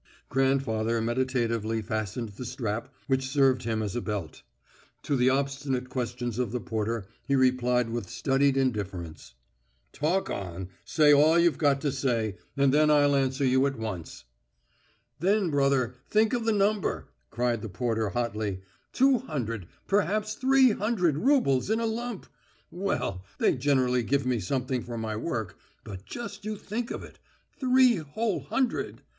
Grandfather 0.29 0.99
meditatively 0.99 1.79
fastened 1.79 2.29
the 2.29 2.43
strap 2.43 2.91
which 3.05 3.27
served 3.29 3.61
him 3.65 3.83
as 3.83 3.95
a 3.95 4.01
belt. 4.01 4.41
To 5.03 5.15
the 5.15 5.29
obstinate 5.29 5.89
questions 5.89 6.39
of 6.39 6.51
the 6.51 6.59
porter 6.59 7.05
he 7.27 7.35
replied 7.35 7.91
with 7.91 8.09
studied 8.09 8.57
indifference. 8.57 9.35
"Talk 9.93 10.27
on, 10.27 10.69
say 10.83 11.13
all 11.13 11.37
you've 11.37 11.59
got 11.59 11.81
to 11.81 11.91
say, 11.91 12.37
and 12.57 12.73
then 12.73 12.89
I'll 12.89 13.15
answer 13.15 13.45
you 13.45 13.67
at 13.67 13.77
once." 13.77 14.23
"Then, 15.19 15.51
brother, 15.51 15.93
think 16.09 16.33
of 16.33 16.45
the 16.45 16.51
number," 16.51 17.09
cried 17.29 17.61
the 17.61 17.69
porter 17.69 18.09
hotly. 18.09 18.61
"Two 18.91 19.19
hundred, 19.19 19.67
perhaps 19.85 20.33
three 20.33 20.71
hundred 20.71 21.15
roubles 21.15 21.69
in 21.69 21.79
a 21.79 21.85
lump! 21.85 22.25
Well, 22.71 23.23
they 23.37 23.55
generally 23.55 24.01
give 24.01 24.25
me 24.25 24.39
something 24.39 24.81
for 24.81 24.97
my 24.97 25.15
work... 25.15 25.59
but 25.83 26.05
just 26.07 26.43
you 26.43 26.55
think 26.55 26.89
of 26.89 27.03
it. 27.03 27.19
Three 27.59 27.97
whole 27.97 28.39
hundred! 28.39 29.03